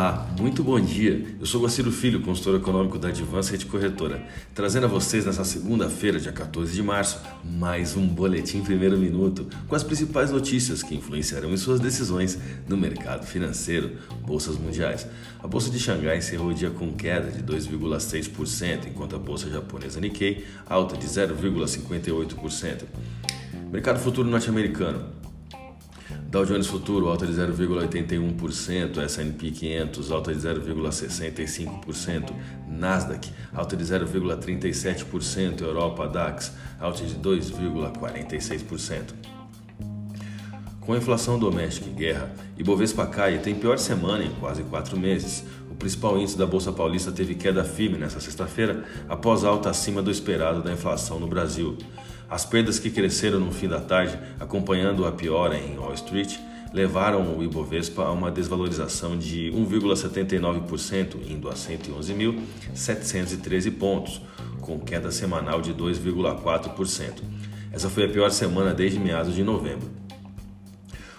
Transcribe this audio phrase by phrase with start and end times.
[0.00, 1.26] Olá, muito bom dia.
[1.38, 6.18] Eu sou Guaciro Filho, consultor econômico da Advance Rede Corretora, trazendo a vocês nessa segunda-feira,
[6.18, 11.52] dia 14 de março, mais um boletim primeiro minuto com as principais notícias que influenciarão
[11.52, 13.90] em suas decisões no mercado financeiro,
[14.22, 15.06] bolsas mundiais.
[15.38, 20.00] A bolsa de Xangai encerrou o dia com queda de 2,6%, enquanto a bolsa japonesa
[20.00, 22.84] Nikkei alta de 0,58%.
[23.70, 25.19] Mercado futuro norte-americano.
[26.30, 32.32] Dow Jones Futuro alta de 0,81%, S&P 500 alta de 0,65%,
[32.68, 39.06] Nasdaq alta de 0,37%, Europa DAX alta de 2,46%.
[40.80, 44.96] Com a inflação doméstica em guerra, Ibovespa cai e tem pior semana em quase quatro
[44.96, 45.44] meses.
[45.68, 50.12] O principal índice da Bolsa Paulista teve queda firme nesta sexta-feira, após alta acima do
[50.12, 51.76] esperado da inflação no Brasil.
[52.30, 56.38] As perdas que cresceram no fim da tarde, acompanhando a piora em Wall Street,
[56.72, 64.22] levaram o Ibovespa a uma desvalorização de 1,79%, indo a 111.713 pontos,
[64.60, 67.14] com queda semanal de 2,4%.
[67.72, 69.90] Essa foi a pior semana desde meados de novembro.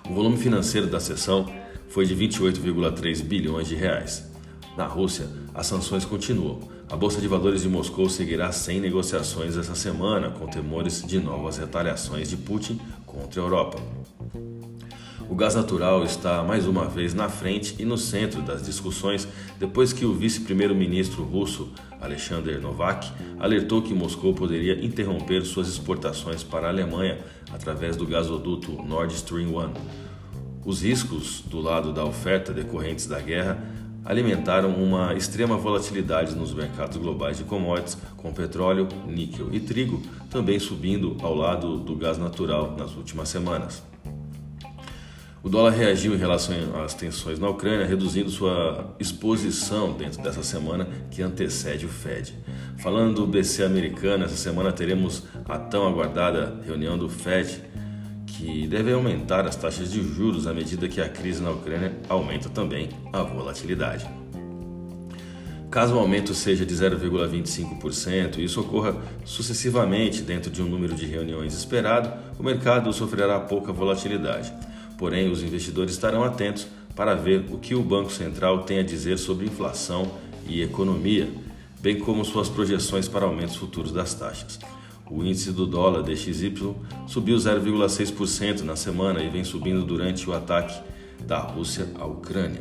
[0.10, 1.54] O volume financeiro da sessão
[1.90, 4.32] foi de 28,3 bilhões de reais.
[4.78, 6.71] Na Rússia, as sanções continuam.
[6.92, 11.58] A Bolsa de Valores de Moscou seguirá sem negociações essa semana, com temores de novas
[11.58, 13.80] retaliações de Putin contra a Europa.
[15.30, 19.26] O gás natural está mais uma vez na frente e no centro das discussões
[19.58, 26.68] depois que o vice-primeiro-ministro russo Alexander Novak alertou que Moscou poderia interromper suas exportações para
[26.68, 27.20] a Alemanha
[27.54, 29.74] através do gasoduto Nord Stream 1.
[30.66, 33.71] Os riscos do lado da oferta decorrentes da guerra
[34.04, 40.60] alimentaram uma extrema volatilidade nos mercados globais de commodities, com petróleo, níquel e trigo também
[40.60, 43.84] subindo ao lado do gás natural nas últimas semanas.
[45.44, 50.88] O dólar reagiu em relação às tensões na Ucrânia, reduzindo sua exposição dentro dessa semana
[51.10, 52.36] que antecede o Fed.
[52.78, 57.60] Falando do BC americano, essa semana teremos a tão aguardada reunião do Fed
[58.28, 62.50] que deve aumentar as taxas de juros à medida que a crise na Ucrânia aumenta
[62.50, 64.08] também a volatilidade.
[65.70, 71.06] Caso o aumento seja de 0,25% e isso ocorra sucessivamente dentro de um número de
[71.06, 74.52] reuniões esperado, o mercado sofrerá pouca volatilidade.
[74.98, 79.18] Porém, os investidores estarão atentos para ver o que o Banco Central tem a dizer
[79.18, 80.12] sobre inflação
[80.46, 81.30] e economia,
[81.80, 84.60] bem como suas projeções para aumentos futuros das taxas.
[85.10, 86.76] O índice do dólar DXY
[87.08, 90.78] subiu 0,6% na semana e vem subindo durante o ataque
[91.32, 92.60] da Rússia à Ucrânia.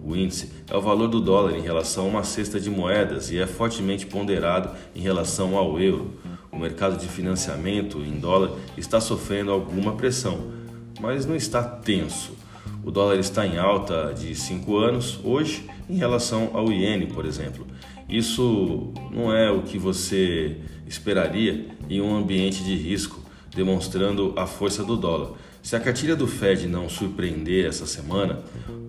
[0.00, 3.38] O índice é o valor do dólar em relação a uma cesta de moedas e
[3.40, 6.12] é fortemente ponderado em relação ao euro.
[6.52, 10.52] O mercado de financiamento em dólar está sofrendo alguma pressão,
[11.00, 12.36] mas não está tenso.
[12.84, 17.66] O dólar está em alta de 5 anos hoje em relação ao iene, por exemplo.
[18.08, 23.20] Isso não é o que você esperaria em um ambiente de risco,
[23.52, 25.32] demonstrando a força do dólar.
[25.62, 28.40] Se a cartilha do Fed não surpreender essa semana,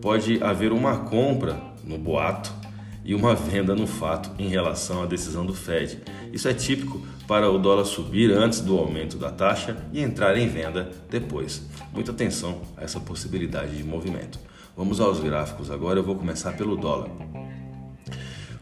[0.02, 2.52] pode haver uma compra no boato
[3.06, 6.00] e uma venda no fato em relação à decisão do Fed.
[6.34, 10.48] Isso é típico para o dólar subir antes do aumento da taxa e entrar em
[10.48, 11.62] venda depois.
[11.94, 14.40] Muita atenção a essa possibilidade de movimento.
[14.76, 17.12] Vamos aos gráficos agora, eu vou começar pelo dólar.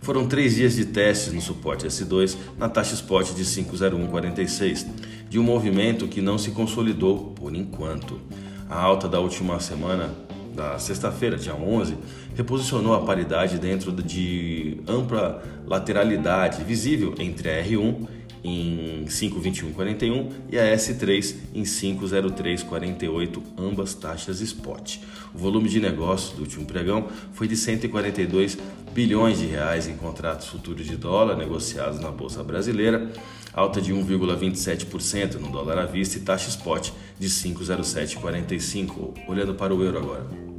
[0.01, 4.87] Foram três dias de testes no suporte S2 na taxa spot de 50146,
[5.31, 8.19] de um movimento que não se consolidou por enquanto.
[8.69, 10.09] A alta da última semana,
[10.53, 11.95] da sexta-feira, dia 11,
[12.35, 18.07] reposicionou a paridade dentro de ampla lateralidade visível entre a R1
[18.43, 24.97] em 5,2141 e a S3 em 5,0348, ambas taxas spot.
[25.33, 28.57] O volume de negócios do último pregão foi de 142
[28.93, 33.11] bilhões de reais em contratos futuros de dólar negociados na bolsa brasileira,
[33.53, 39.13] alta de 1,27% no dólar à vista e taxa spot de 5,0745.
[39.27, 40.50] Olhando para o euro agora.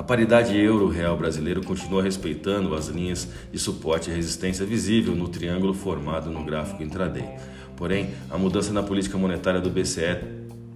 [0.00, 5.74] A paridade euro-real brasileiro continua respeitando as linhas de suporte e resistência visível no triângulo
[5.74, 7.36] formado no gráfico intraday.
[7.76, 10.16] Porém, a mudança na política monetária do BCE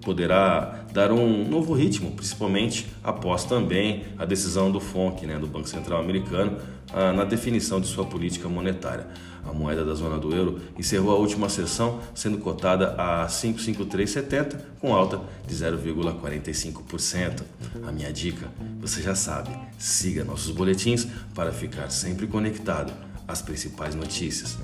[0.03, 5.69] poderá dar um novo ritmo, principalmente após também a decisão do FONC, né, do Banco
[5.69, 6.57] Central Americano,
[6.93, 9.09] ah, na definição de sua política monetária.
[9.45, 14.95] A moeda da zona do euro encerrou a última sessão sendo cotada a 553,70 com
[14.95, 17.43] alta de 0,45%.
[17.87, 18.47] A minha dica,
[18.81, 22.93] você já sabe, siga nossos boletins para ficar sempre conectado
[23.27, 24.57] às principais notícias.